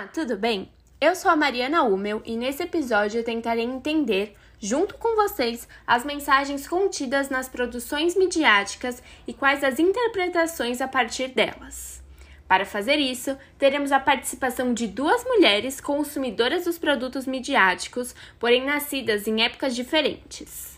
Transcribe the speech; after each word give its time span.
Olá, 0.00 0.08
tudo 0.08 0.34
bem? 0.34 0.70
Eu 0.98 1.14
sou 1.14 1.30
a 1.30 1.36
Mariana 1.36 1.82
Umel 1.82 2.22
e 2.24 2.34
nesse 2.34 2.62
episódio 2.62 3.20
eu 3.20 3.24
tentarei 3.24 3.66
entender, 3.66 4.34
junto 4.58 4.94
com 4.94 5.14
vocês, 5.14 5.68
as 5.86 6.06
mensagens 6.06 6.66
contidas 6.66 7.28
nas 7.28 7.50
produções 7.50 8.16
midiáticas 8.16 9.02
e 9.26 9.34
quais 9.34 9.62
as 9.62 9.78
interpretações 9.78 10.80
a 10.80 10.88
partir 10.88 11.28
delas. 11.28 12.02
Para 12.48 12.64
fazer 12.64 12.96
isso, 12.96 13.36
teremos 13.58 13.92
a 13.92 14.00
participação 14.00 14.72
de 14.72 14.86
duas 14.86 15.22
mulheres 15.22 15.82
consumidoras 15.82 16.64
dos 16.64 16.78
produtos 16.78 17.26
midiáticos, 17.26 18.14
porém 18.38 18.64
nascidas 18.64 19.26
em 19.26 19.42
épocas 19.42 19.76
diferentes. 19.76 20.69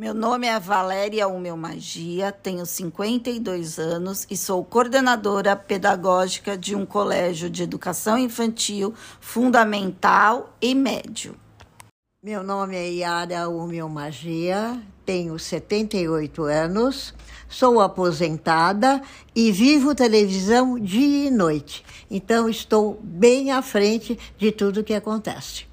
Meu 0.00 0.14
nome 0.14 0.46
é 0.46 0.60
Valéria 0.60 1.26
Umel 1.26 1.56
Magia, 1.56 2.30
tenho 2.30 2.64
52 2.64 3.80
anos 3.80 4.28
e 4.30 4.36
sou 4.36 4.64
coordenadora 4.64 5.56
pedagógica 5.56 6.56
de 6.56 6.76
um 6.76 6.86
colégio 6.86 7.50
de 7.50 7.64
educação 7.64 8.16
infantil 8.16 8.94
fundamental 9.20 10.54
e 10.62 10.72
médio. 10.72 11.34
Meu 12.22 12.44
nome 12.44 12.76
é 12.76 12.88
Yara 12.88 13.48
Umel 13.48 13.88
Magia, 13.88 14.80
tenho 15.04 15.36
78 15.36 16.44
anos, 16.44 17.12
sou 17.48 17.80
aposentada 17.80 19.02
e 19.34 19.50
vivo 19.50 19.96
televisão 19.96 20.78
dia 20.78 21.26
e 21.26 21.30
noite. 21.30 21.84
Então 22.08 22.48
estou 22.48 23.00
bem 23.02 23.50
à 23.50 23.60
frente 23.62 24.16
de 24.38 24.52
tudo 24.52 24.84
que 24.84 24.94
acontece. 24.94 25.67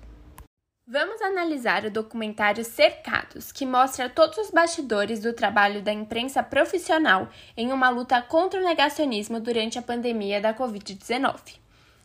Vamos 0.87 1.19
analisar 1.19 1.83
o 1.83 1.89
documentário 1.89 2.63
Cercados, 2.63 3.51
que 3.51 3.65
mostra 3.65 4.07
todos 4.07 4.37
os 4.37 4.51
bastidores 4.51 5.19
do 5.19 5.33
trabalho 5.33 5.81
da 5.81 5.91
imprensa 5.91 6.43
profissional 6.43 7.27
em 7.57 7.73
uma 7.73 7.89
luta 7.89 8.21
contra 8.21 8.61
o 8.61 8.63
negacionismo 8.63 9.39
durante 9.39 9.79
a 9.79 9.81
pandemia 9.81 10.39
da 10.39 10.53
Covid-19. 10.53 11.55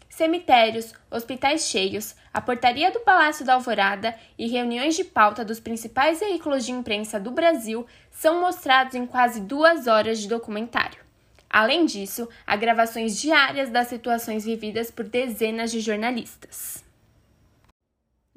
Cemitérios, 0.08 0.94
hospitais 1.10 1.66
cheios, 1.66 2.16
a 2.32 2.40
portaria 2.40 2.90
do 2.90 3.00
Palácio 3.00 3.44
da 3.44 3.52
Alvorada 3.52 4.18
e 4.38 4.48
reuniões 4.48 4.96
de 4.96 5.04
pauta 5.04 5.44
dos 5.44 5.60
principais 5.60 6.20
veículos 6.20 6.64
de 6.64 6.72
imprensa 6.72 7.20
do 7.20 7.30
Brasil 7.30 7.86
são 8.10 8.40
mostrados 8.40 8.94
em 8.94 9.04
quase 9.04 9.42
duas 9.42 9.86
horas 9.88 10.18
de 10.18 10.26
documentário. 10.26 11.04
Além 11.50 11.84
disso, 11.84 12.26
há 12.46 12.56
gravações 12.56 13.20
diárias 13.20 13.68
das 13.68 13.88
situações 13.88 14.46
vividas 14.46 14.90
por 14.90 15.04
dezenas 15.04 15.70
de 15.70 15.80
jornalistas. 15.80 16.88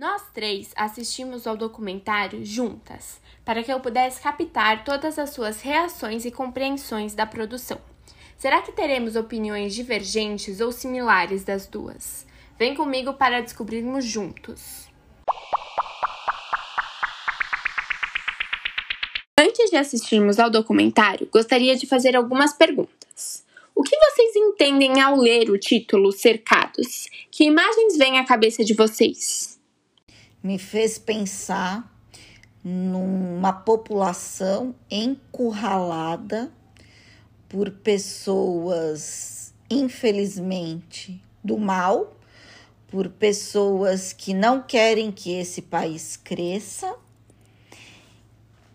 Nós 0.03 0.21
três 0.33 0.73
assistimos 0.75 1.47
ao 1.47 1.55
documentário 1.55 2.45
juntas, 2.45 3.21
para 3.45 3.63
que 3.63 3.71
eu 3.71 3.79
pudesse 3.79 4.19
captar 4.21 4.83
todas 4.83 5.17
as 5.17 5.29
suas 5.29 5.61
reações 5.61 6.25
e 6.25 6.31
compreensões 6.31 7.15
da 7.15 7.25
produção. 7.25 7.79
Será 8.37 8.61
que 8.61 8.73
teremos 8.73 9.15
opiniões 9.15 9.73
divergentes 9.73 10.59
ou 10.59 10.73
similares 10.73 11.45
das 11.45 11.67
duas? 11.67 12.27
Vem 12.59 12.75
comigo 12.75 13.13
para 13.13 13.39
descobrirmos 13.39 14.03
juntos. 14.03 14.89
Antes 19.39 19.69
de 19.69 19.77
assistirmos 19.77 20.37
ao 20.37 20.49
documentário, 20.49 21.29
gostaria 21.31 21.77
de 21.77 21.87
fazer 21.87 22.13
algumas 22.17 22.51
perguntas. 22.51 23.45
O 23.73 23.81
que 23.81 23.95
vocês 23.95 24.35
entendem 24.35 24.99
ao 24.99 25.15
ler 25.15 25.49
o 25.49 25.57
título 25.57 26.11
Cercados? 26.11 27.07
Que 27.31 27.45
imagens 27.45 27.97
vêm 27.97 28.19
à 28.19 28.25
cabeça 28.25 28.65
de 28.65 28.73
vocês? 28.73 29.62
Me 30.43 30.59
fez 30.59 30.99
pensar 30.99 31.89
numa 32.61 33.53
população 33.53 34.75
encurralada 34.91 36.51
por 37.47 37.71
pessoas, 37.71 39.53
infelizmente, 39.69 41.23
do 41.41 41.57
mal, 41.57 42.17
por 42.89 43.07
pessoas 43.09 44.11
que 44.11 44.33
não 44.33 44.61
querem 44.61 45.11
que 45.11 45.31
esse 45.31 45.61
país 45.61 46.17
cresça 46.17 46.93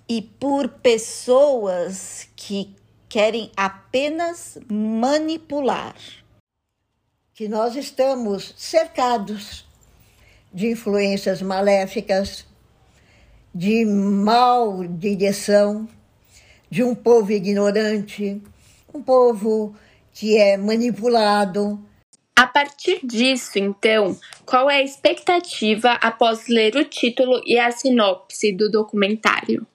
e 0.09 0.23
por 0.23 0.69
pessoas 0.69 2.29
que 2.35 2.75
querem 3.09 3.51
apenas 3.57 4.59
manipular. 4.71 5.95
Que 7.35 7.47
nós 7.47 7.77
estamos 7.77 8.55
cercados 8.57 9.68
de 10.53 10.71
influências 10.71 11.43
maléficas, 11.43 12.47
de 13.55 13.85
mal 13.85 14.85
direção, 14.87 15.89
de 16.71 16.83
um 16.83 16.95
povo 16.95 17.33
ignorante, 17.33 18.41
um 18.93 19.03
povo 19.03 19.75
que 20.13 20.37
é 20.37 20.57
manipulado. 20.57 21.83
A 22.37 22.47
partir 22.47 23.01
disso, 23.05 23.59
então, 23.59 24.17
qual 24.47 24.71
é 24.71 24.77
a 24.77 24.83
expectativa 24.83 25.93
após 25.95 26.47
ler 26.49 26.77
o 26.77 26.85
título 26.85 27.43
e 27.45 27.59
a 27.59 27.71
sinopse 27.71 28.53
do 28.53 28.71
documentário? 28.71 29.67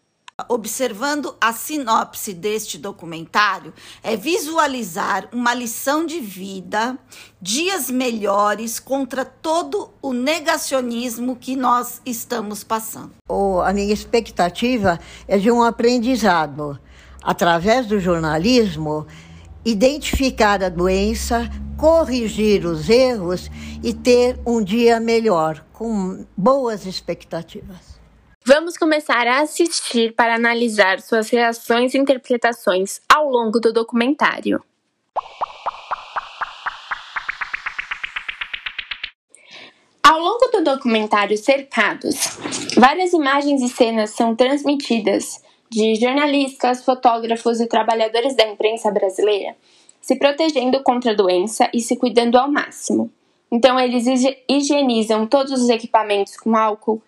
Observando 0.50 1.36
a 1.40 1.54
sinopse 1.54 2.34
deste 2.34 2.80
documentário, 2.80 3.72
é 4.02 4.18
visualizar 4.18 5.30
uma 5.32 5.54
lição 5.54 6.08
de 6.08 6.20
vida, 6.20 6.98
dias 7.40 7.88
melhores 7.92 8.80
contra 8.80 9.24
todo 9.24 9.92
o 10.02 10.12
negacionismo 10.12 11.36
que 11.36 11.56
nós 11.56 12.02
estamos 12.04 12.64
passando. 12.64 13.12
Oh, 13.30 13.62
a 13.62 13.72
minha 13.72 13.94
expectativa 13.94 15.00
é 15.28 15.38
de 15.38 15.52
um 15.52 15.62
aprendizado. 15.62 16.80
Através 17.22 17.86
do 17.86 18.00
jornalismo, 18.00 19.06
identificar 19.64 20.64
a 20.64 20.70
doença, 20.70 21.48
corrigir 21.78 22.66
os 22.66 22.90
erros 22.90 23.52
e 23.84 23.94
ter 23.94 24.40
um 24.48 24.64
dia 24.64 25.00
melhor, 25.00 25.64
com 25.72 26.26
boas 26.36 26.88
expectativas. 26.88 28.02
Vamos 28.46 28.78
começar 28.78 29.26
a 29.28 29.42
assistir 29.42 30.14
para 30.14 30.36
analisar 30.36 31.00
suas 31.00 31.30
reações 31.30 31.94
e 31.94 31.98
interpretações 31.98 33.02
ao 33.08 33.30
longo 33.30 33.59
do 33.59 33.72
documentário. 33.72 34.62
Ao 40.04 40.20
longo 40.20 40.48
do 40.52 40.64
documentário 40.64 41.38
Cercados, 41.38 42.38
várias 42.76 43.14
imagens 43.14 43.62
e 43.62 43.70
cenas 43.70 44.09
são 44.09 44.36
transmitidas 44.36 45.42
de 45.70 45.96
jornalistas, 45.96 46.84
fotógrafos 46.84 47.62
e 47.62 47.68
trabalhadores 47.68 48.36
da 48.36 48.46
imprensa 48.48 48.92
brasileira 48.92 49.56
se 50.04 50.18
protegendo 50.18 50.84
contra 50.84 51.12
a 51.12 51.16
doença 51.16 51.70
e 51.74 51.80
se 51.80 51.96
cuidando 51.96 52.38
ao 52.38 52.52
máximo. 52.52 53.10
Então, 53.50 53.80
eles 53.80 54.06
higienizam 54.50 55.25
todos 55.25 55.54
os 55.54 55.70
equipamentos 55.70 56.36
com 56.36 56.58
álcool, 56.58 57.02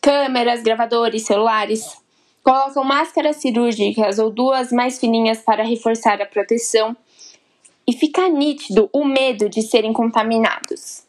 câmeras, 0.00 0.62
gravadores, 0.62 1.26
celulares. 1.26 1.96
Colocam 2.42 2.84
máscaras 2.84 3.36
cirúrgicas 3.36 4.18
ou 4.18 4.30
duas 4.30 4.72
mais 4.72 4.98
fininhas 4.98 5.40
para 5.40 5.62
reforçar 5.62 6.20
a 6.20 6.26
proteção. 6.26 6.96
E 7.86 7.92
fica 7.92 8.28
nítido 8.28 8.88
o 8.92 9.04
medo 9.04 9.48
de 9.48 9.62
serem 9.62 9.92
contaminados. 9.92 11.02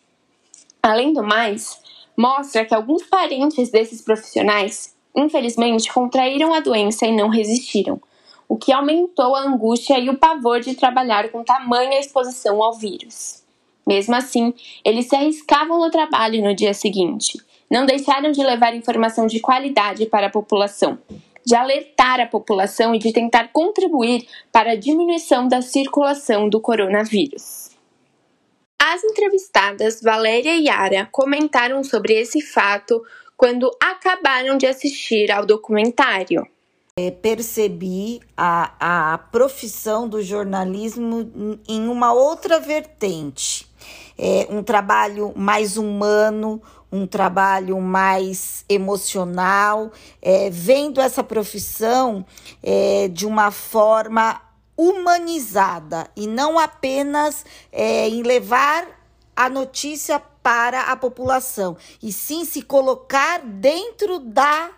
Além 0.81 1.13
do 1.13 1.23
mais, 1.23 1.79
mostra 2.15 2.65
que 2.65 2.73
alguns 2.73 3.03
parentes 3.03 3.69
desses 3.69 4.01
profissionais, 4.01 4.95
infelizmente, 5.15 5.91
contraíram 5.91 6.53
a 6.53 6.61
doença 6.61 7.05
e 7.05 7.15
não 7.15 7.27
resistiram, 7.27 8.01
o 8.47 8.57
que 8.57 8.71
aumentou 8.71 9.35
a 9.35 9.41
angústia 9.41 9.99
e 9.99 10.09
o 10.09 10.17
pavor 10.17 10.61
de 10.61 10.75
trabalhar 10.75 11.29
com 11.29 11.43
tamanha 11.43 11.99
exposição 11.99 12.63
ao 12.63 12.73
vírus. 12.73 13.43
Mesmo 13.85 14.15
assim, 14.15 14.53
eles 14.83 15.07
se 15.07 15.15
arriscavam 15.15 15.79
no 15.79 15.91
trabalho 15.91 16.43
no 16.43 16.55
dia 16.55 16.73
seguinte 16.73 17.37
não 17.69 17.85
deixaram 17.85 18.31
de 18.31 18.43
levar 18.43 18.75
informação 18.75 19.27
de 19.27 19.39
qualidade 19.39 20.05
para 20.05 20.27
a 20.27 20.31
população, 20.31 20.97
de 21.45 21.55
alertar 21.55 22.19
a 22.19 22.25
população 22.25 22.93
e 22.93 22.99
de 22.99 23.13
tentar 23.13 23.49
contribuir 23.51 24.27
para 24.51 24.71
a 24.71 24.75
diminuição 24.75 25.47
da 25.47 25.61
circulação 25.61 26.49
do 26.49 26.59
coronavírus. 26.59 27.69
As 28.81 29.03
entrevistadas 29.03 30.01
Valéria 30.01 30.55
e 30.55 30.65
Yara 30.65 31.07
comentaram 31.11 31.83
sobre 31.83 32.13
esse 32.13 32.41
fato 32.41 33.03
quando 33.35 33.71
acabaram 33.81 34.57
de 34.57 34.65
assistir 34.65 35.31
ao 35.31 35.45
documentário. 35.45 36.45
É, 36.97 37.11
percebi 37.11 38.19
a, 38.35 39.13
a 39.13 39.17
profissão 39.17 40.09
do 40.09 40.21
jornalismo 40.21 41.61
em 41.67 41.87
uma 41.87 42.11
outra 42.11 42.59
vertente. 42.59 43.65
É 44.17 44.47
um 44.49 44.61
trabalho 44.61 45.31
mais 45.33 45.77
humano, 45.77 46.61
um 46.91 47.05
trabalho 47.05 47.79
mais 47.79 48.65
emocional, 48.67 49.91
é, 50.21 50.49
vendo 50.49 50.99
essa 50.99 51.23
profissão 51.23 52.25
é, 52.63 53.07
de 53.07 53.25
uma 53.25 53.51
forma 53.51 54.41
humanizada 54.75 56.07
e 56.15 56.25
não 56.25 56.57
apenas 56.57 57.45
é, 57.71 58.07
em 58.07 58.23
levar 58.23 58.87
a 59.35 59.49
notícia 59.49 60.19
para 60.41 60.83
a 60.83 60.95
população, 60.95 61.77
e 62.01 62.11
sim 62.11 62.43
se 62.45 62.61
colocar 62.61 63.39
dentro 63.39 64.19
da 64.19 64.71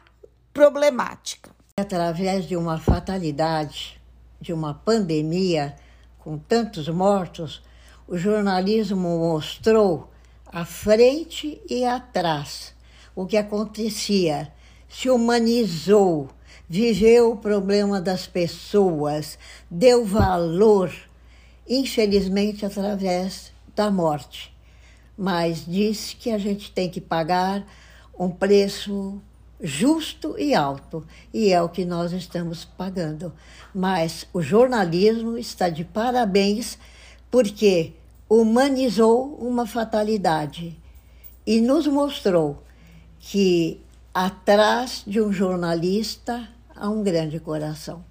problemática. 0.53 1.51
Através 1.77 2.45
de 2.45 2.57
uma 2.57 2.77
fatalidade, 2.77 4.01
de 4.39 4.51
uma 4.51 4.73
pandemia 4.73 5.75
com 6.19 6.37
tantos 6.37 6.89
mortos, 6.89 7.63
o 8.07 8.17
jornalismo 8.17 9.19
mostrou 9.19 10.11
à 10.51 10.65
frente 10.65 11.61
e 11.69 11.85
atrás 11.85 12.73
o 13.15 13.25
que 13.25 13.37
acontecia, 13.37 14.51
se 14.89 15.09
humanizou, 15.09 16.29
viveu 16.67 17.31
o 17.31 17.37
problema 17.37 17.99
das 17.99 18.27
pessoas, 18.27 19.37
deu 19.69 20.05
valor, 20.05 20.93
infelizmente 21.67 22.65
através 22.65 23.51
da 23.75 23.91
morte. 23.91 24.55
Mas 25.17 25.65
disse 25.65 26.15
que 26.15 26.31
a 26.31 26.37
gente 26.37 26.71
tem 26.71 26.89
que 26.89 27.01
pagar 27.01 27.65
um 28.17 28.29
preço 28.29 29.21
justo 29.61 30.35
e 30.39 30.55
alto, 30.55 31.05
e 31.33 31.51
é 31.51 31.61
o 31.61 31.69
que 31.69 31.85
nós 31.85 32.11
estamos 32.13 32.65
pagando. 32.65 33.33
Mas 33.73 34.25
o 34.33 34.41
jornalismo 34.41 35.37
está 35.37 35.69
de 35.69 35.83
parabéns 35.83 36.77
porque 37.29 37.93
humanizou 38.33 39.35
uma 39.41 39.67
fatalidade 39.67 40.79
e 41.45 41.59
nos 41.59 41.85
mostrou 41.85 42.63
que 43.19 43.81
atrás 44.13 45.03
de 45.05 45.19
um 45.19 45.33
jornalista 45.33 46.47
há 46.73 46.89
um 46.89 47.03
grande 47.03 47.41
coração. 47.41 48.05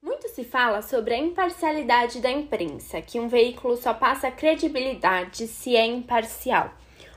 Muito 0.00 0.28
se 0.28 0.44
fala 0.44 0.82
sobre 0.82 1.14
a 1.14 1.18
imparcialidade 1.18 2.20
da 2.20 2.30
imprensa, 2.30 3.02
que 3.02 3.18
um 3.18 3.26
veículo 3.26 3.76
só 3.76 3.92
passa 3.92 4.30
credibilidade 4.30 5.48
se 5.48 5.74
é 5.74 5.84
imparcial. 5.84 6.72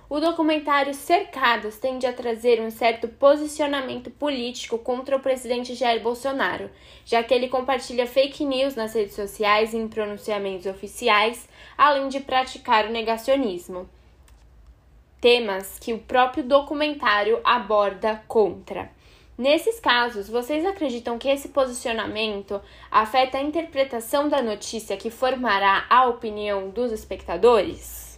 O 0.09 0.19
documentário 0.19 0.93
Cercados 0.93 1.77
tende 1.77 2.05
a 2.05 2.11
trazer 2.11 2.59
um 2.59 2.69
certo 2.69 3.07
posicionamento 3.07 4.09
político 4.09 4.77
contra 4.77 5.15
o 5.15 5.21
presidente 5.21 5.73
Jair 5.75 6.01
Bolsonaro, 6.01 6.69
já 7.05 7.23
que 7.23 7.33
ele 7.33 7.47
compartilha 7.47 8.05
fake 8.05 8.43
news 8.43 8.75
nas 8.75 8.93
redes 8.93 9.15
sociais 9.15 9.73
e 9.73 9.77
em 9.77 9.87
pronunciamentos 9.87 10.65
oficiais, 10.65 11.47
além 11.77 12.09
de 12.09 12.19
praticar 12.19 12.85
o 12.85 12.91
negacionismo. 12.91 13.89
Temas 15.19 15.77
que 15.79 15.93
o 15.93 15.99
próprio 15.99 16.43
documentário 16.43 17.39
aborda 17.43 18.23
contra. 18.27 18.91
Nesses 19.37 19.79
casos, 19.79 20.29
vocês 20.29 20.65
acreditam 20.65 21.17
que 21.17 21.29
esse 21.29 21.49
posicionamento 21.49 22.61
afeta 22.89 23.37
a 23.37 23.41
interpretação 23.41 24.29
da 24.29 24.41
notícia 24.41 24.97
que 24.97 25.09
formará 25.09 25.85
a 25.89 26.05
opinião 26.07 26.69
dos 26.69 26.91
espectadores? 26.91 28.11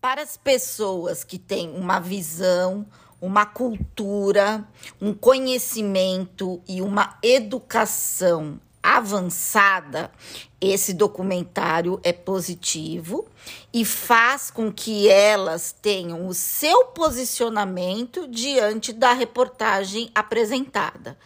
para 0.00 0.22
as 0.22 0.36
pessoas 0.36 1.24
que 1.24 1.38
têm 1.38 1.70
uma 1.70 1.98
visão, 1.98 2.86
uma 3.20 3.44
cultura, 3.44 4.66
um 5.00 5.12
conhecimento 5.12 6.62
e 6.68 6.80
uma 6.80 7.18
educação 7.22 8.60
avançada, 8.96 10.10
esse 10.58 10.94
documentário 10.94 12.00
é 12.02 12.10
positivo 12.10 13.28
e 13.72 13.84
faz 13.84 14.50
com 14.50 14.72
que 14.72 15.08
elas 15.08 15.72
tenham 15.72 16.26
o 16.26 16.32
seu 16.32 16.86
posicionamento 16.86 18.26
diante 18.26 18.94
da 18.94 19.12
reportagem 19.12 20.10
apresentada. 20.14 21.18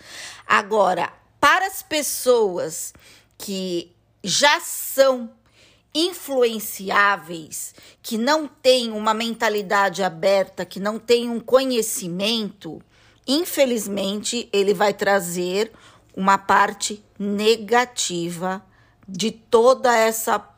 Agora, 0.44 1.12
para 1.40 1.64
as 1.66 1.82
pessoas 1.82 2.92
que 3.38 3.92
já 4.24 4.58
são 4.58 5.30
influenciáveis, 5.94 7.76
que 8.02 8.18
não 8.18 8.48
têm 8.48 8.90
uma 8.90 9.14
mentalidade 9.14 10.02
aberta, 10.02 10.64
que 10.64 10.80
não 10.80 10.98
têm 10.98 11.30
um 11.30 11.38
conhecimento, 11.38 12.82
infelizmente 13.26 14.48
ele 14.52 14.74
vai 14.74 14.92
trazer 14.92 15.70
uma 16.16 16.38
parte 16.38 17.04
negativa 17.18 18.64
de 19.08 19.30
toda 19.30 19.96
essa 19.96 20.48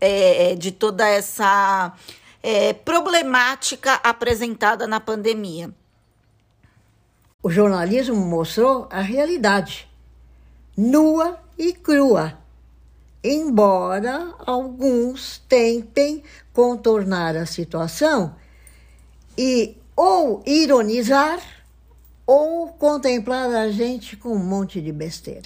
é, 0.00 0.54
de 0.54 0.70
toda 0.70 1.08
essa 1.08 1.94
é, 2.42 2.72
problemática 2.72 3.94
apresentada 3.94 4.86
na 4.86 5.00
pandemia. 5.00 5.72
O 7.42 7.50
jornalismo 7.50 8.16
mostrou 8.16 8.86
a 8.90 9.00
realidade 9.00 9.88
nua 10.76 11.38
e 11.56 11.72
crua 11.72 12.44
embora 13.24 14.34
alguns 14.44 15.38
tentem 15.48 16.22
contornar 16.52 17.34
a 17.34 17.46
situação 17.46 18.36
e 19.36 19.78
ou 19.96 20.42
ironizar 20.44 21.40
ou 22.26 22.68
contemplar 22.68 23.54
a 23.54 23.70
gente 23.70 24.16
com 24.16 24.30
um 24.30 24.44
monte 24.44 24.80
de 24.80 24.92
besteira. 24.92 25.42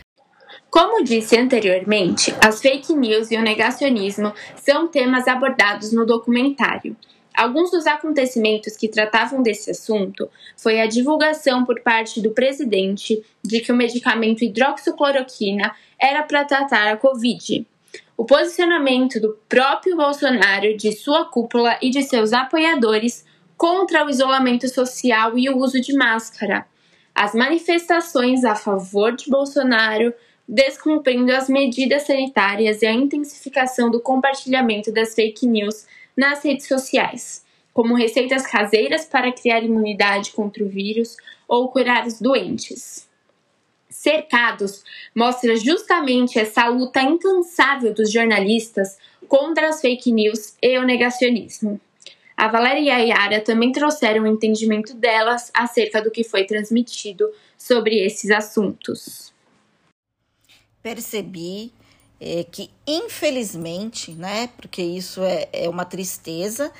Como 0.71 1.03
disse 1.03 1.37
anteriormente, 1.37 2.35
as 2.45 2.61
fake 2.61 2.95
news 2.95 3.31
e 3.31 3.37
o 3.37 3.43
negacionismo 3.43 4.33
são 4.57 4.87
temas 4.87 5.27
abordados 5.27 5.93
no 5.93 6.05
documentário. 6.05 6.97
Alguns 7.35 7.71
dos 7.71 7.87
acontecimentos 7.87 8.77
que 8.77 8.89
tratavam 8.89 9.43
desse 9.43 9.71
assunto 9.71 10.29
foi 10.57 10.81
a 10.81 10.87
divulgação 10.87 11.65
por 11.65 11.81
parte 11.81 12.21
do 12.21 12.33
presidente 12.33 13.25
de 13.45 13.61
que 13.61 13.71
o 13.71 13.77
medicamento 13.77 14.43
hidroxicloroquina 14.43 15.73
era 16.01 16.25
para 16.25 16.45
tratar 16.45 16.89
a 16.89 16.97
Covid. 16.97 17.65
O 18.17 18.25
posicionamento 18.25 19.21
do 19.21 19.39
próprio 19.49 19.97
Bolsonaro, 19.97 20.77
de 20.77 20.91
sua 20.91 21.25
cúpula 21.27 21.79
e 21.81 21.91
de 21.91 22.03
seus 22.03 22.33
apoiadores 22.33 23.25
contra 23.59 24.07
o 24.07 24.09
isolamento 24.09 24.69
social 24.69 25.37
e 25.37 25.51
o 25.51 25.59
uso 25.59 25.81
de 25.81 25.93
máscara. 25.93 26.65
As 27.13 27.35
manifestações 27.35 28.45
a 28.45 28.55
favor 28.55 29.17
de 29.17 29.29
Bolsonaro, 29.29 30.15
descumprindo 30.47 31.33
as 31.33 31.49
medidas 31.49 32.05
sanitárias 32.05 32.81
e 32.81 32.87
a 32.87 32.93
intensificação 32.93 33.91
do 33.91 34.01
compartilhamento 34.01 34.93
das 34.93 35.13
fake 35.13 35.45
news 35.45 35.85
nas 36.17 36.45
redes 36.45 36.69
sociais, 36.69 37.45
como 37.75 37.95
receitas 37.95 38.47
caseiras 38.47 39.05
para 39.05 39.33
criar 39.33 39.65
imunidade 39.65 40.31
contra 40.31 40.63
o 40.63 40.69
vírus 40.69 41.17
ou 41.49 41.69
curar 41.69 42.07
os 42.07 42.21
doentes. 42.21 43.09
Cercados 43.91 44.85
mostra 45.13 45.57
justamente 45.57 46.39
essa 46.39 46.69
luta 46.69 47.03
incansável 47.03 47.93
dos 47.93 48.13
jornalistas 48.13 48.97
contra 49.27 49.71
as 49.71 49.81
fake 49.81 50.13
news 50.13 50.55
e 50.63 50.79
o 50.79 50.85
negacionismo. 50.85 51.81
A 52.39 52.47
Valéria 52.47 52.81
e 52.81 52.89
a 52.89 52.99
Yara 52.99 53.41
também 53.41 53.73
trouxeram 53.73 54.23
o 54.23 54.27
entendimento 54.29 54.95
delas 54.95 55.51
acerca 55.53 56.01
do 56.01 56.09
que 56.09 56.23
foi 56.23 56.45
transmitido 56.45 57.29
sobre 57.59 57.99
esses 57.99 58.31
assuntos. 58.31 59.35
Percebi 60.81 61.73
é, 62.21 62.45
que, 62.45 62.71
infelizmente, 62.87 64.13
né, 64.13 64.51
porque 64.57 64.81
isso 64.81 65.21
é, 65.25 65.49
é 65.53 65.69
uma 65.69 65.85
tristeza, 65.85 66.71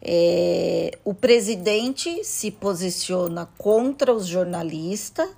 é, 0.00 0.96
o 1.04 1.12
presidente 1.12 2.22
se 2.22 2.52
posiciona 2.52 3.48
contra 3.58 4.14
os 4.14 4.24
jornalistas 4.24 5.28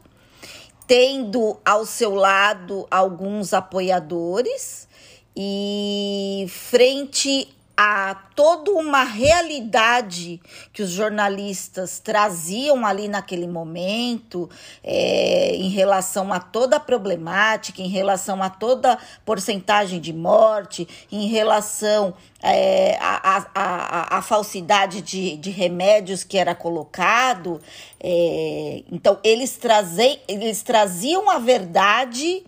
tendo 0.87 1.59
ao 1.65 1.87
seu 1.87 2.15
lado 2.15 2.87
alguns 2.91 3.55
apoiadores 3.55 4.87
e 5.35 6.45
frente 6.51 7.49
a 7.83 8.15
toda 8.37 8.73
uma 8.73 9.05
realidade 9.05 10.39
que 10.71 10.83
os 10.83 10.91
jornalistas 10.91 11.99
traziam 11.99 12.85
ali 12.85 13.09
naquele 13.09 13.47
momento, 13.47 14.51
é, 14.85 15.57
em 15.57 15.71
relação 15.71 16.31
a 16.31 16.39
toda 16.39 16.77
a 16.77 16.81
problemática, 16.81 17.81
em 17.81 17.89
relação 17.89 18.43
a 18.43 18.51
toda 18.51 18.99
porcentagem 19.25 19.99
de 19.99 20.13
morte, 20.13 20.87
em 21.11 21.27
relação 21.29 22.13
é, 22.43 22.99
a, 23.01 23.39
a, 23.39 23.47
a, 23.55 24.19
a, 24.19 24.23
falsidade 24.23 25.01
de, 25.01 25.39
de 25.39 25.49
remédios 25.51 26.23
que 26.23 26.37
era 26.37 26.55
colocado. 26.55 27.63
É, 27.99 28.83
então, 28.93 29.19
eles, 29.25 29.57
trazem, 29.57 30.21
eles 30.29 30.63
traziam 30.63 31.31
a 31.31 31.39
verdade 31.39 32.45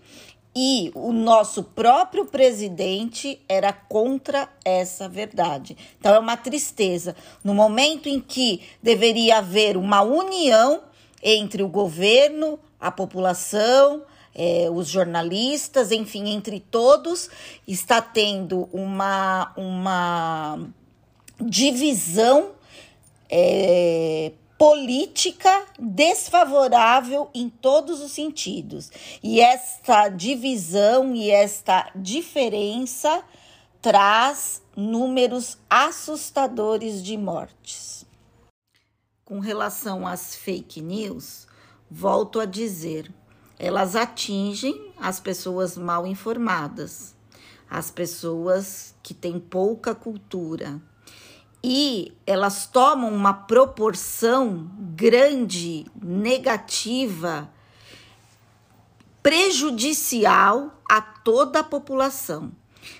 e 0.55 0.91
o 0.93 1.11
nosso 1.11 1.63
próprio 1.63 2.25
presidente 2.25 3.41
era 3.49 3.73
contra 3.73 4.47
essa 4.63 5.09
verdade. 5.09 5.75
Então 5.99 6.13
é 6.13 6.19
uma 6.19 6.37
tristeza. 6.37 7.15
No 7.43 7.53
momento 7.53 8.07
em 8.07 8.19
que 8.19 8.61
deveria 8.81 9.39
haver 9.39 9.75
uma 9.77 10.01
união 10.01 10.81
entre 11.23 11.63
o 11.63 11.67
governo, 11.67 12.59
a 12.79 12.91
população, 12.91 14.03
é, 14.35 14.67
os 14.71 14.87
jornalistas, 14.87 15.91
enfim, 15.91 16.29
entre 16.29 16.59
todos, 16.59 17.29
está 17.67 18.01
tendo 18.01 18.69
uma, 18.71 19.53
uma 19.55 20.59
divisão 21.39 22.51
é, 23.29 24.31
política 24.57 25.65
desfavorável 25.77 27.29
em 27.33 27.49
todos 27.49 28.01
os 28.01 28.11
sentidos. 28.11 28.91
E 29.21 29.41
esta 29.41 30.09
divisão 30.09 31.15
e 31.15 31.29
esta 31.29 31.91
diferença 31.95 33.23
traz 33.81 34.61
números 34.75 35.57
assustadores 35.69 37.03
de 37.03 37.17
mortes. 37.17 38.05
Com 39.25 39.39
relação 39.39 40.07
às 40.07 40.35
fake 40.35 40.81
news, 40.81 41.47
volto 41.89 42.39
a 42.39 42.45
dizer, 42.45 43.11
elas 43.59 43.95
atingem 43.95 44.93
as 44.97 45.19
pessoas 45.19 45.77
mal 45.77 46.05
informadas. 46.07 47.13
as 47.73 47.89
pessoas 47.89 48.93
que 49.01 49.15
têm 49.15 49.39
pouca 49.39 49.95
cultura. 49.95 50.79
E 51.63 52.11
elas 52.27 52.65
tomam 52.65 53.09
uma 53.13 53.33
proporção 53.33 54.69
grande, 54.77 55.85
negativa, 56.01 57.49
prejudicial 59.21 60.77
a 60.89 61.01
toda 61.01 61.59
a 61.59 61.63
população. 61.63 62.51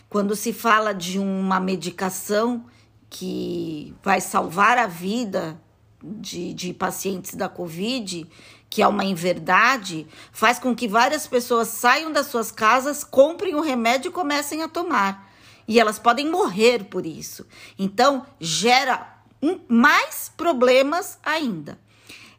Quando 0.10 0.36
se 0.36 0.54
fala 0.54 0.94
de 0.94 1.20
uma 1.20 1.60
medicação 1.60 2.66
que 3.10 3.94
vai 4.02 4.22
salvar 4.22 4.78
a 4.78 4.88
vida 4.88 5.60
de, 6.02 6.54
de 6.54 6.74
pacientes 6.74 7.36
da 7.36 7.50
Covid, 7.50 8.26
que 8.70 8.82
é 8.82 8.88
uma 8.88 9.04
inverdade, 9.04 10.08
faz 10.32 10.58
com 10.58 10.74
que 10.74 10.88
várias 10.88 11.28
pessoas 11.28 11.68
saiam 11.68 12.12
das 12.12 12.28
suas 12.28 12.52
casas, 12.52 13.04
comprem 13.04 13.56
o 13.56 13.62
remédio 13.62 14.10
e 14.10 14.14
comecem 14.14 14.64
a 14.64 14.70
tomar. 14.70 15.33
E 15.68 15.80
elas 15.80 15.98
podem 16.00 16.30
morrer 16.30 16.86
por 16.86 17.06
isso. 17.06 17.46
Então, 17.78 18.26
gera 18.40 19.22
um, 19.42 19.60
mais 19.68 20.32
problemas 20.36 21.18
ainda. 21.24 21.80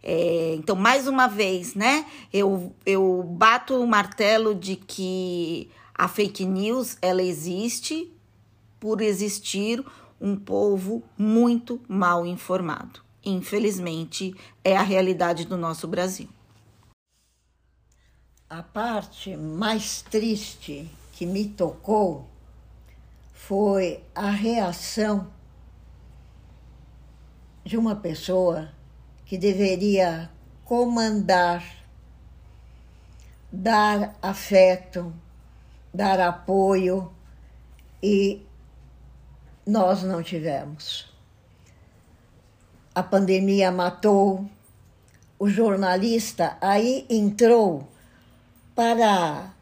É, 0.02 0.54
então, 0.57 0.76
mais 0.76 1.09
uma 1.09 1.26
vez, 1.26 1.75
né, 1.75 2.04
eu, 2.33 2.75
eu 2.85 3.23
bato 3.23 3.75
o 3.75 3.87
martelo 3.87 4.54
de 4.54 4.76
que 4.76 5.71
a 5.95 6.07
fake 6.09 6.45
news 6.45 6.99
ela 7.00 7.23
existe 7.23 8.12
por 8.78 9.00
existir 9.00 9.83
um 10.21 10.37
povo 10.37 11.02
muito 11.16 11.81
mal 11.88 12.26
informado. 12.26 13.00
Infelizmente, 13.25 14.35
é 14.62 14.76
a 14.76 14.83
realidade 14.83 15.47
do 15.47 15.57
nosso 15.57 15.88
Brasil. 15.88 16.28
A 18.49 18.62
parte 18.62 19.35
mais 19.37 20.02
triste 20.02 20.87
que 21.12 21.25
me 21.25 21.49
tocou 21.49 22.28
foi 23.46 24.02
a 24.14 24.30
reação 24.30 25.30
de 27.62 27.76
uma 27.76 27.94
pessoa 27.94 28.70
que 29.26 29.36
deveria 29.36 30.30
comandar, 30.64 31.62
dar 33.52 34.16
afeto, 34.22 35.12
dar 35.92 36.20
apoio 36.20 37.12
e 38.02 38.46
nós 39.66 40.02
não 40.02 40.22
tivemos. 40.22 41.12
A 42.94 43.02
pandemia 43.02 43.70
matou, 43.70 44.48
o 45.38 45.50
jornalista 45.50 46.56
aí 46.62 47.04
entrou 47.10 47.86
para 48.74 49.52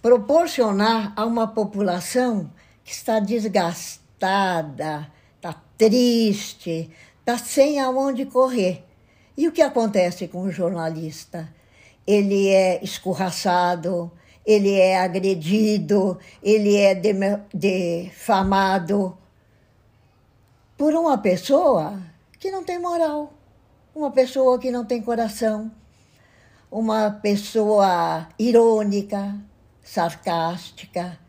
proporcionar 0.00 1.12
a 1.14 1.26
uma 1.26 1.46
população 1.46 2.50
que 2.86 2.92
está 2.92 3.18
desgastada, 3.18 5.10
está 5.34 5.60
triste, 5.76 6.88
está 7.18 7.36
sem 7.36 7.80
aonde 7.80 8.24
correr. 8.26 8.84
E 9.36 9.48
o 9.48 9.52
que 9.52 9.60
acontece 9.60 10.28
com 10.28 10.42
o 10.42 10.52
jornalista? 10.52 11.52
Ele 12.06 12.46
é 12.48 12.82
escorraçado, 12.84 14.12
ele 14.46 14.72
é 14.74 15.00
agredido, 15.00 16.16
ele 16.40 16.76
é 16.76 16.94
defamado 17.52 19.18
por 20.78 20.94
uma 20.94 21.18
pessoa 21.18 22.00
que 22.38 22.52
não 22.52 22.62
tem 22.62 22.78
moral, 22.78 23.32
uma 23.92 24.12
pessoa 24.12 24.60
que 24.60 24.70
não 24.70 24.84
tem 24.84 25.02
coração, 25.02 25.72
uma 26.70 27.10
pessoa 27.10 28.28
irônica, 28.38 29.34
sarcástica. 29.82 31.25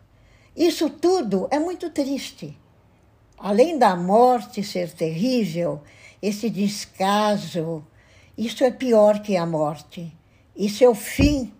Isso 0.57 0.89
tudo 0.89 1.47
é 1.51 1.59
muito 1.59 1.91
triste. 1.91 2.57
Além 3.37 3.77
da 3.77 3.95
morte 3.95 4.63
ser 4.63 4.91
terrível, 4.91 5.83
esse 6.19 6.49
descaso, 6.49 7.85
isso 8.35 8.63
é 8.63 8.71
pior 8.71 9.21
que 9.21 9.37
a 9.37 9.45
morte. 9.45 10.11
Isso 10.55 10.83
é 10.83 10.89
o 10.89 10.95
fim 10.95 11.53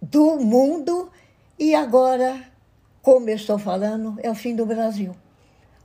do 0.00 0.38
mundo 0.38 1.10
e 1.58 1.74
agora, 1.74 2.40
como 3.02 3.28
eu 3.28 3.34
estou 3.34 3.58
falando, 3.58 4.16
é 4.22 4.30
o 4.30 4.34
fim 4.36 4.54
do 4.54 4.64
Brasil. 4.64 5.16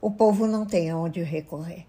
O 0.00 0.12
povo 0.12 0.46
não 0.46 0.64
tem 0.64 0.88
aonde 0.88 1.24
recorrer. 1.24 1.84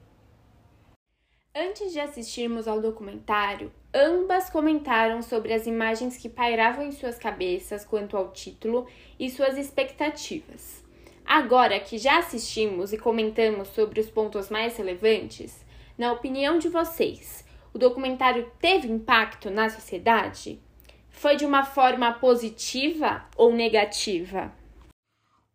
Antes 1.59 1.91
de 1.91 1.99
assistirmos 1.99 2.67
ao 2.67 2.79
documentário, 2.79 3.71
ambas 3.91 4.47
comentaram 4.47 5.23
sobre 5.23 5.51
as 5.51 5.65
imagens 5.65 6.15
que 6.15 6.29
pairavam 6.29 6.85
em 6.85 6.91
suas 6.91 7.17
cabeças 7.17 7.83
quanto 7.83 8.15
ao 8.15 8.31
título 8.31 8.85
e 9.19 9.27
suas 9.27 9.57
expectativas. 9.57 10.83
Agora 11.25 11.79
que 11.79 11.97
já 11.97 12.19
assistimos 12.19 12.93
e 12.93 12.97
comentamos 12.99 13.69
sobre 13.69 13.99
os 13.99 14.07
pontos 14.07 14.51
mais 14.51 14.77
relevantes, 14.77 15.65
na 15.97 16.13
opinião 16.13 16.59
de 16.59 16.69
vocês, 16.69 17.43
o 17.73 17.79
documentário 17.79 18.51
teve 18.59 18.87
impacto 18.87 19.49
na 19.49 19.67
sociedade? 19.67 20.61
Foi 21.09 21.37
de 21.37 21.43
uma 21.43 21.65
forma 21.65 22.13
positiva 22.13 23.25
ou 23.35 23.51
negativa? 23.51 24.53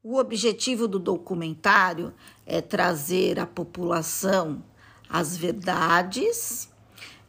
O 0.02 0.18
objetivo 0.18 0.88
do 0.88 0.99
documentário 0.99 2.12
é 2.44 2.61
trazer 2.61 3.38
à 3.38 3.47
população 3.47 4.64
as 5.12 5.37
verdades, 5.37 6.71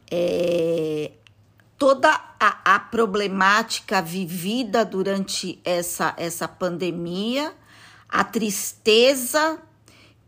é, 0.09 1.11
toda 1.77 2.09
a, 2.39 2.75
a, 2.75 2.79
problemática 2.79 4.01
vivida 4.01 4.85
durante 4.85 5.59
essa, 5.65 6.13
essa 6.15 6.47
pandemia, 6.47 7.53
a 8.07 8.23
tristeza 8.23 9.61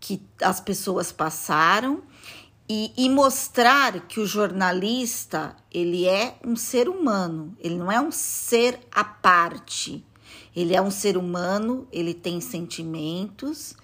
que 0.02 0.22
as 0.42 0.60
pessoas 0.60 1.14
passaram 1.14 2.04
e, 2.68 2.92
e, 2.98 3.08
mostrar 3.08 4.02
que 4.02 4.20
o 4.20 4.26
jornalista 4.26 5.56
ele 5.72 6.06
é 6.06 6.36
um 6.44 6.58
ser 6.58 6.90
humano, 6.90 7.56
ele 7.62 7.76
não 7.76 7.90
é 7.90 8.02
um 8.02 8.12
ser 8.12 8.80
à 8.92 9.04
parte. 9.04 10.04
Ele 10.56 10.74
é 10.74 10.82
um 10.82 10.90
ser 10.90 11.18
humano, 11.18 11.86
ele 11.92 12.14
tem 12.14 12.40
sentimentos, 12.40 13.76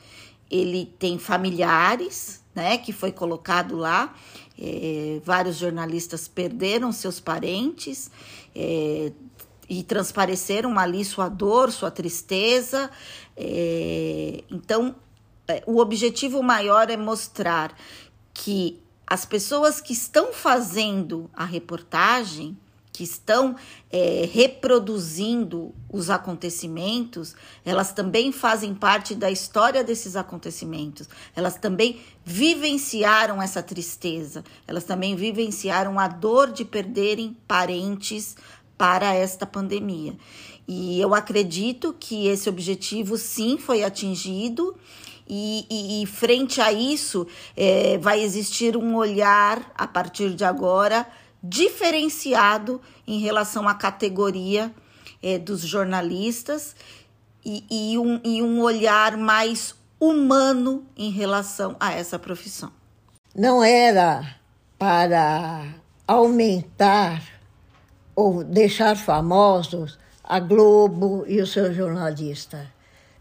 ele 0.51 0.93
tem 0.99 1.17
familiares, 1.17 2.43
né? 2.53 2.77
Que 2.77 2.91
foi 2.91 3.11
colocado 3.11 3.77
lá. 3.77 4.13
É, 4.59 5.21
vários 5.23 5.55
jornalistas 5.55 6.27
perderam 6.27 6.91
seus 6.91 7.19
parentes 7.19 8.11
é, 8.53 9.11
e 9.69 9.81
transpareceram 9.81 10.77
ali 10.77 11.05
sua 11.05 11.29
dor, 11.29 11.71
sua 11.71 11.89
tristeza. 11.89 12.91
É, 13.37 14.43
então, 14.51 14.93
é, 15.47 15.63
o 15.65 15.79
objetivo 15.79 16.43
maior 16.43 16.89
é 16.89 16.97
mostrar 16.97 17.75
que 18.33 18.79
as 19.07 19.25
pessoas 19.25 19.81
que 19.81 19.93
estão 19.93 20.31
fazendo 20.31 21.29
a 21.33 21.45
reportagem, 21.45 22.57
que 23.01 23.05
estão 23.05 23.55
é, 23.91 24.29
reproduzindo 24.31 25.73
os 25.91 26.11
acontecimentos, 26.11 27.35
elas 27.65 27.91
também 27.91 28.31
fazem 28.31 28.75
parte 28.75 29.15
da 29.15 29.31
história 29.31 29.83
desses 29.83 30.15
acontecimentos. 30.15 31.09
Elas 31.35 31.55
também 31.55 31.99
vivenciaram 32.23 33.41
essa 33.41 33.63
tristeza, 33.63 34.43
elas 34.67 34.83
também 34.83 35.15
vivenciaram 35.15 35.97
a 35.97 36.07
dor 36.07 36.51
de 36.51 36.63
perderem 36.63 37.35
parentes 37.47 38.37
para 38.77 39.15
esta 39.15 39.47
pandemia. 39.47 40.15
E 40.67 41.01
eu 41.01 41.15
acredito 41.15 41.95
que 41.99 42.27
esse 42.27 42.47
objetivo 42.47 43.17
sim 43.17 43.57
foi 43.57 43.83
atingido 43.83 44.77
e, 45.27 45.65
e, 45.71 46.03
e 46.03 46.05
frente 46.05 46.61
a 46.61 46.71
isso, 46.71 47.25
é, 47.57 47.97
vai 47.97 48.21
existir 48.21 48.77
um 48.77 48.95
olhar 48.95 49.71
a 49.75 49.87
partir 49.87 50.35
de 50.35 50.43
agora 50.43 51.07
diferenciado 51.43 52.81
em 53.07 53.19
relação 53.19 53.67
à 53.67 53.73
categoria 53.73 54.73
é, 55.21 55.37
dos 55.37 55.61
jornalistas 55.61 56.75
e, 57.43 57.63
e, 57.69 57.97
um, 57.97 58.19
e 58.23 58.41
um 58.41 58.61
olhar 58.61 59.17
mais 59.17 59.75
humano 59.99 60.85
em 60.95 61.11
relação 61.11 61.75
a 61.79 61.93
essa 61.93 62.17
profissão. 62.17 62.71
Não 63.35 63.63
era 63.63 64.35
para 64.77 65.75
aumentar 66.07 67.21
ou 68.15 68.43
deixar 68.43 68.97
famosos 68.97 69.97
a 70.23 70.39
Globo 70.39 71.23
e 71.27 71.39
o 71.39 71.47
seu 71.47 71.73
jornalista. 71.73 72.71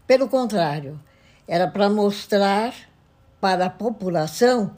Pelo 0.05 0.27
contrário, 0.27 0.99
era 1.47 1.67
para 1.67 1.89
mostrar 1.89 2.73
para 3.39 3.65
a 3.65 3.69
população 3.69 4.75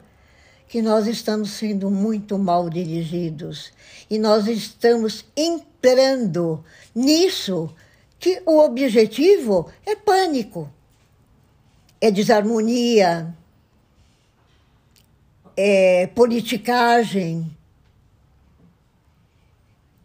que 0.68 0.82
nós 0.82 1.06
estamos 1.06 1.50
sendo 1.50 1.90
muito 1.90 2.38
mal 2.38 2.68
dirigidos 2.68 3.72
e 4.10 4.18
nós 4.18 4.46
estamos 4.48 5.24
entrando 5.36 6.64
nisso 6.94 7.72
que 8.18 8.42
o 8.46 8.58
objetivo 8.58 9.70
é 9.84 9.94
pânico, 9.94 10.70
é 12.00 12.10
desarmonia, 12.10 13.34
é 15.56 16.06
politicagem. 16.08 17.50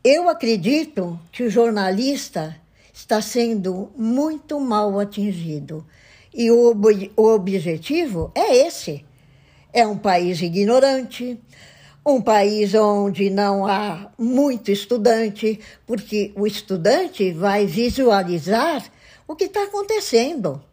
Eu 0.04 0.30
acredito 0.30 1.20
que 1.32 1.44
o 1.44 1.50
jornalista 1.50 2.60
está 2.94 3.22
sendo 3.22 3.90
muito 3.96 4.60
mal 4.60 5.00
atingido. 5.00 5.86
E 6.34 6.52
o, 6.52 6.70
ob 6.70 7.12
o 7.16 7.28
objetivo 7.28 8.32
é 8.36 8.68
esse: 8.68 9.06
é 9.72 9.86
um 9.86 9.98
país 9.98 10.42
ignorante, 10.42 11.40
um 12.06 12.22
país 12.22 12.74
onde 12.74 13.30
não 13.30 13.66
há 13.66 14.12
muito 14.18 14.72
estudante, 14.72 15.60
porque 15.86 16.32
o 16.36 16.48
estudante 16.48 17.32
vai 17.32 17.66
visualizar 17.66 18.84
o 19.28 19.36
que 19.36 19.46
está 19.46 19.64
acontecendo. 19.64 20.64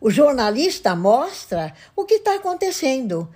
O 0.00 0.10
jornalista 0.10 0.96
mostra 0.96 1.72
o 1.94 2.04
que 2.04 2.14
está 2.14 2.34
acontecendo. 2.34 3.28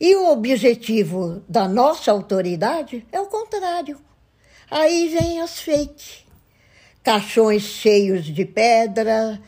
E 0.00 0.14
o 0.14 0.30
objetivo 0.30 1.42
da 1.48 1.66
nossa 1.66 2.12
autoridade 2.12 3.04
é 3.10 3.20
o 3.20 3.26
contrário. 3.26 4.00
Aí 4.70 5.08
vem 5.08 5.40
as 5.40 5.60
fake. 5.60 6.24
Caixões 7.02 7.62
cheios 7.62 8.24
de 8.24 8.44
pedra, 8.44 9.40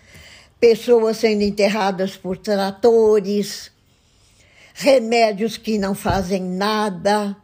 pessoas 0.59 1.19
sendo 1.19 1.43
enterradas 1.43 2.17
por 2.17 2.37
tratores, 2.37 3.71
remédios 4.75 5.57
que 5.57 5.79
não 5.79 5.95
fazem 5.95 6.43
nada. 6.43 7.35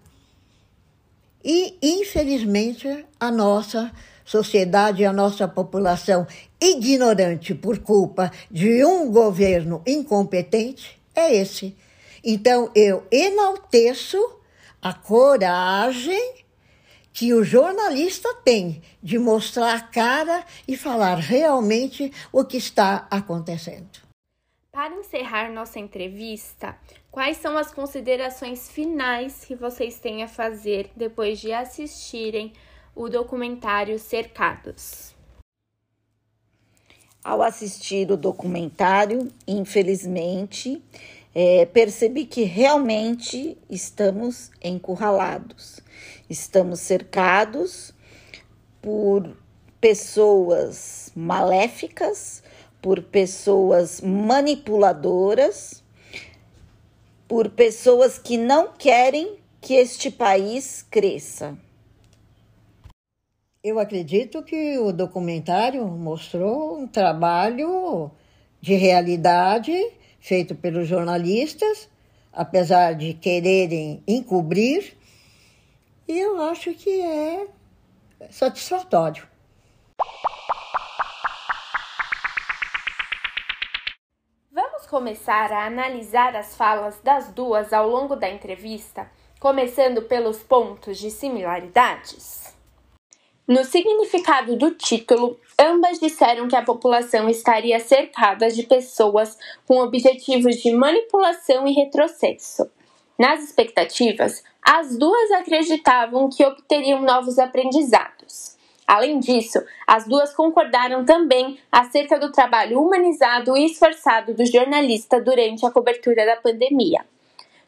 E, 1.42 1.78
infelizmente, 1.80 3.06
a 3.18 3.30
nossa 3.30 3.90
sociedade, 4.24 5.04
a 5.04 5.12
nossa 5.12 5.48
população 5.48 6.26
ignorante 6.60 7.54
por 7.54 7.78
culpa 7.78 8.30
de 8.50 8.84
um 8.84 9.10
governo 9.10 9.80
incompetente 9.86 11.00
é 11.14 11.34
esse. 11.34 11.74
Então, 12.22 12.70
eu 12.74 13.06
enalteço 13.10 14.18
a 14.82 14.92
coragem 14.92 16.34
que 17.12 17.32
o 17.32 17.42
jornalista 17.44 18.32
tem 18.44 18.82
de 19.02 19.18
mostrar 19.18 19.74
a 19.74 19.80
cara 19.80 20.44
e 20.66 20.76
falar 20.76 21.16
realmente 21.16 22.12
o 22.32 22.44
que 22.44 22.56
está 22.56 23.06
acontecendo. 23.10 24.10
Para 24.70 24.94
encerrar 24.94 25.50
nossa 25.50 25.78
entrevista, 25.78 26.78
quais 27.10 27.36
são 27.38 27.56
as 27.56 27.72
considerações 27.72 28.68
finais 28.68 29.44
que 29.44 29.54
vocês 29.54 29.98
têm 29.98 30.22
a 30.22 30.28
fazer 30.28 30.90
depois 30.94 31.38
de 31.40 31.52
assistirem 31.52 32.52
o 32.94 33.08
documentário 33.08 33.98
Cercados? 33.98 35.14
Ao 37.22 37.42
assistir 37.42 38.10
o 38.10 38.16
documentário, 38.16 39.30
infelizmente, 39.46 40.82
é, 41.34 41.66
percebi 41.66 42.24
que 42.24 42.44
realmente 42.44 43.58
estamos 43.68 44.50
encurralados, 44.62 45.80
estamos 46.28 46.80
cercados 46.80 47.92
por 48.80 49.36
pessoas 49.80 51.12
maléficas 51.14 52.42
por 52.80 53.02
pessoas 53.02 54.00
manipuladoras, 54.00 55.79
por 57.30 57.48
pessoas 57.48 58.18
que 58.18 58.36
não 58.36 58.72
querem 58.76 59.38
que 59.60 59.74
este 59.74 60.10
país 60.10 60.84
cresça. 60.90 61.56
Eu 63.62 63.78
acredito 63.78 64.42
que 64.42 64.76
o 64.80 64.90
documentário 64.90 65.86
mostrou 65.86 66.76
um 66.76 66.88
trabalho 66.88 68.10
de 68.60 68.74
realidade 68.74 69.72
feito 70.18 70.56
pelos 70.56 70.88
jornalistas, 70.88 71.88
apesar 72.32 72.94
de 72.94 73.14
quererem 73.14 74.02
encobrir, 74.08 74.96
e 76.08 76.18
eu 76.18 76.42
acho 76.42 76.74
que 76.74 77.00
é 77.00 77.46
satisfatório. 78.28 79.29
Começar 84.88 85.52
a 85.52 85.66
analisar 85.66 86.36
as 86.36 86.56
falas 86.56 87.00
das 87.02 87.32
duas 87.32 87.72
ao 87.72 87.88
longo 87.88 88.16
da 88.16 88.28
entrevista, 88.28 89.10
começando 89.38 90.02
pelos 90.02 90.42
pontos 90.42 90.98
de 90.98 91.10
similaridades? 91.10 92.54
No 93.46 93.64
significado 93.64 94.56
do 94.56 94.70
título, 94.72 95.38
ambas 95.58 95.98
disseram 95.98 96.46
que 96.46 96.54
a 96.54 96.62
população 96.62 97.28
estaria 97.28 97.80
cercada 97.80 98.48
de 98.48 98.62
pessoas 98.62 99.36
com 99.66 99.80
objetivos 99.80 100.56
de 100.56 100.70
manipulação 100.70 101.66
e 101.66 101.72
retrocesso. 101.72 102.70
Nas 103.18 103.42
expectativas, 103.42 104.42
as 104.62 104.96
duas 104.96 105.32
acreditavam 105.32 106.30
que 106.30 106.44
obteriam 106.44 107.02
novos 107.02 107.38
aprendizados. 107.38 108.19
Além 108.90 109.20
disso, 109.20 109.62
as 109.86 110.04
duas 110.04 110.34
concordaram 110.34 111.04
também 111.04 111.60
acerca 111.70 112.18
do 112.18 112.32
trabalho 112.32 112.82
humanizado 112.82 113.56
e 113.56 113.66
esforçado 113.66 114.34
do 114.34 114.44
jornalista 114.44 115.20
durante 115.20 115.64
a 115.64 115.70
cobertura 115.70 116.26
da 116.26 116.34
pandemia. 116.34 117.06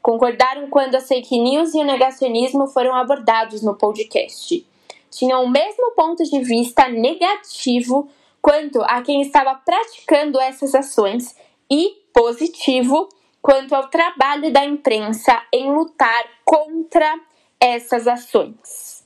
Concordaram 0.02 0.68
quando 0.68 0.96
as 0.96 1.06
fake 1.06 1.38
news 1.38 1.76
e 1.76 1.78
o 1.78 1.84
negacionismo 1.84 2.66
foram 2.66 2.92
abordados 2.92 3.62
no 3.62 3.76
podcast. 3.76 4.66
Tinham 5.12 5.44
o 5.44 5.48
mesmo 5.48 5.92
ponto 5.92 6.24
de 6.24 6.40
vista 6.40 6.88
negativo 6.88 8.10
quanto 8.40 8.82
a 8.82 9.00
quem 9.02 9.22
estava 9.22 9.54
praticando 9.54 10.40
essas 10.40 10.74
ações 10.74 11.36
e 11.70 12.02
positivo 12.12 13.08
quanto 13.40 13.76
ao 13.76 13.86
trabalho 13.86 14.52
da 14.52 14.64
imprensa 14.64 15.40
em 15.52 15.72
lutar 15.72 16.24
contra 16.44 17.16
essas 17.60 18.08
ações. 18.08 19.01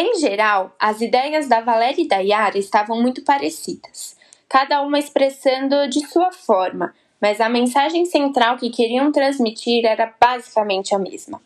Em 0.00 0.14
geral, 0.20 0.72
as 0.78 1.00
ideias 1.00 1.48
da 1.48 1.60
Valéria 1.60 2.00
e 2.00 2.06
da 2.06 2.18
Yara 2.18 2.56
estavam 2.56 3.02
muito 3.02 3.24
parecidas, 3.24 4.16
cada 4.48 4.80
uma 4.80 4.96
expressando 4.96 5.88
de 5.88 6.06
sua 6.06 6.30
forma, 6.30 6.94
mas 7.20 7.40
a 7.40 7.48
mensagem 7.48 8.04
central 8.04 8.56
que 8.56 8.70
queriam 8.70 9.10
transmitir 9.10 9.84
era 9.84 10.14
basicamente 10.20 10.94
a 10.94 11.00
mesma. 11.00 11.42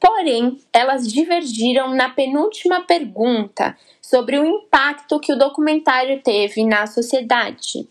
Porém, 0.00 0.58
elas 0.72 1.06
divergiram 1.06 1.94
na 1.94 2.08
penúltima 2.08 2.80
pergunta 2.80 3.78
sobre 4.02 4.36
o 4.36 4.44
impacto 4.44 5.20
que 5.20 5.32
o 5.32 5.38
documentário 5.38 6.20
teve 6.24 6.64
na 6.64 6.88
sociedade. 6.88 7.86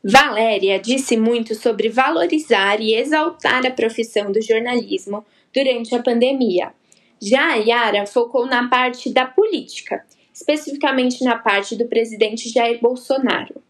Valéria 0.00 0.78
disse 0.78 1.16
muito 1.16 1.56
sobre 1.56 1.88
valorizar 1.88 2.80
e 2.80 2.94
exaltar 2.94 3.66
a 3.66 3.72
profissão 3.72 4.30
do 4.30 4.40
jornalismo 4.40 5.26
durante 5.52 5.92
a 5.92 6.00
pandemia 6.00 6.72
já 7.24 7.52
a 7.52 7.54
Yara 7.54 8.06
focou 8.06 8.46
na 8.46 8.68
parte 8.68 9.12
da 9.12 9.24
política, 9.24 10.04
especificamente 10.32 11.24
na 11.24 11.38
parte 11.38 11.74
do 11.74 11.86
presidente 11.86 12.50
Jair 12.50 12.80
Bolsonaro. 12.80 13.62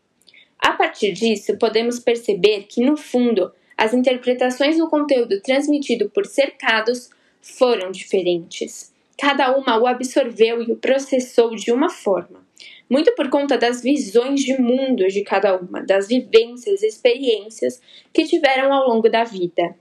A 0.59 0.73
partir 0.73 1.13
disso, 1.13 1.57
podemos 1.59 1.99
perceber 1.99 2.65
que, 2.65 2.85
no 2.85 2.97
fundo, 2.97 3.53
as 3.77 3.93
interpretações 3.93 4.79
do 4.79 4.89
conteúdo 4.89 5.41
transmitido 5.41 6.11
por 6.11 6.27
cercados 6.27 7.11
foram 7.41 7.91
diferentes. 7.91 8.93
Cada 9.19 9.57
uma 9.57 9.79
o 9.79 9.87
absorveu 9.87 10.63
e 10.63 10.73
o 10.73 10.77
processou 10.77 11.55
de 11.55 11.71
uma 11.71 11.91
forma, 11.91 12.45
muito 12.91 13.15
por 13.15 13.29
conta 13.29 13.57
das 13.57 13.83
visões 13.83 14.41
de 14.41 14.61
mundo 14.61 15.07
de 15.07 15.23
cada 15.23 15.57
uma, 15.57 15.81
das 15.83 16.09
vivências 16.09 16.83
e 16.83 16.87
experiências 16.87 17.81
que 18.13 18.25
tiveram 18.25 18.73
ao 18.73 18.89
longo 18.89 19.09
da 19.09 19.23
vida. 19.23 19.77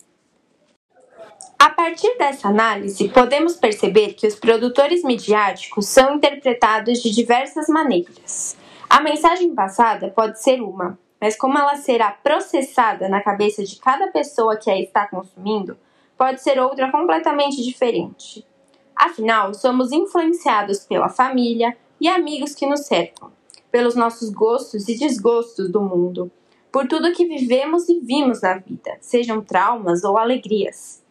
A 1.63 1.69
partir 1.69 2.17
dessa 2.17 2.49
análise, 2.49 3.08
podemos 3.08 3.56
perceber 3.56 4.15
que 4.15 4.28
os 4.28 4.36
produtores 4.36 5.02
midiáticos 5.02 5.86
são 5.86 6.15
interpretados 6.15 7.02
de 7.02 7.10
diversas 7.10 7.69
maneiras. 7.69 8.58
A 8.89 9.02
mensagem 9.02 9.56
passada 9.56 10.10
pode 10.10 10.43
ser 10.43 10.62
uma, 10.62 10.99
mas 11.21 11.38
como 11.38 11.58
ela 11.58 11.78
será 11.78 12.12
processada 12.12 13.08
na 13.08 13.21
cabeça 13.21 13.63
de 13.63 13.78
cada 13.78 14.12
pessoa 14.12 14.58
que 14.58 14.69
a 14.69 14.78
está 14.78 15.08
consumindo, 15.08 15.78
pode 16.17 16.41
ser 16.41 16.60
outra 16.60 16.91
completamente 16.91 17.63
diferente. 17.63 18.45
Afinal, 18.93 19.54
somos 19.54 19.93
influenciados 19.93 20.80
pela 20.80 21.08
família 21.08 21.78
e 21.97 22.10
amigos 22.10 22.54
que 22.54 22.67
nos 22.67 22.82
cercam, 22.82 23.32
pelos 23.71 23.95
nossos 23.95 24.30
gostos 24.32 24.89
e 24.89 24.99
desgostos 24.99 25.71
do 25.71 25.80
mundo, 25.80 26.30
por 26.69 26.89
tudo 26.89 27.13
que 27.13 27.26
vivemos 27.26 27.88
e 27.88 28.02
vimos 28.02 28.41
na 28.41 28.58
vida, 28.58 28.97
sejam 28.99 29.41
traumas 29.41 30.04
ou 30.04 30.17
alegrias. 30.17 31.03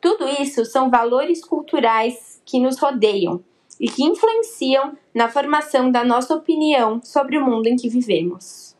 Tudo 0.00 0.26
isso 0.28 0.64
são 0.64 0.90
valores 0.90 1.44
culturais 1.44 2.40
que 2.44 2.58
nos 2.58 2.78
rodeiam 2.78 3.44
e 3.78 3.88
que 3.88 4.02
influenciam 4.02 4.96
na 5.14 5.28
formação 5.28 5.90
da 5.90 6.04
nossa 6.04 6.34
opinião 6.34 7.00
sobre 7.02 7.38
o 7.38 7.44
mundo 7.44 7.66
em 7.66 7.76
que 7.76 7.88
vivemos. 7.88 8.76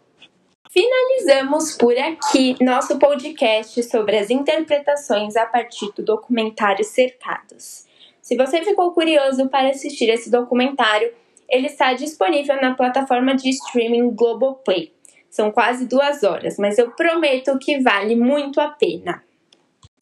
Finalizamos 0.71 1.77
por 1.77 1.97
aqui 1.99 2.55
nosso 2.61 2.99
podcast 2.99 3.83
sobre 3.83 4.17
as 4.17 4.31
interpretações 4.31 5.37
a 5.37 5.45
partir 5.45 5.91
do 5.97 6.05
documentário 6.05 6.85
Cercados. 6.85 7.87
Se 8.23 8.37
você 8.37 8.63
ficou 8.63 8.93
curioso 8.93 9.49
para 9.49 9.71
assistir 9.71 10.09
esse 10.09 10.31
documentário, 10.31 11.13
ele 11.49 11.67
está 11.67 11.93
disponível 11.93 12.61
na 12.63 12.75
plataforma 12.75 13.35
de 13.35 13.51
streaming 13.51 14.11
Globoplay. 14.11 14.93
São 15.29 15.51
quase 15.51 15.87
duas 15.87 16.23
horas, 16.23 16.57
mas 16.57 16.79
eu 16.79 16.93
prometo 16.93 17.59
que 17.59 17.81
vale 17.81 18.15
muito 18.15 18.61
a 18.61 18.69
pena. 18.69 19.25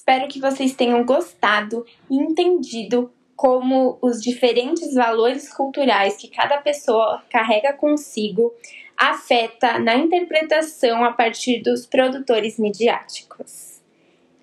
Espero 0.08 0.26
que 0.26 0.40
vocês 0.40 0.72
tenham 0.72 1.04
gostado 1.04 1.84
e 2.10 2.16
entendido 2.16 3.12
como 3.36 3.98
os 4.00 4.22
diferentes 4.22 4.94
valores 4.94 5.52
culturais 5.52 6.16
que 6.16 6.28
cada 6.28 6.56
pessoa 6.62 7.22
carrega 7.28 7.74
consigo 7.74 8.50
afeta 8.96 9.78
na 9.78 9.96
interpretação 9.96 11.04
a 11.04 11.12
partir 11.12 11.60
dos 11.60 11.84
produtores 11.84 12.58
midiáticos. 12.58 13.82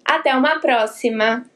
Até 0.06 0.36
uma 0.36 0.60
próxima! 0.60 1.50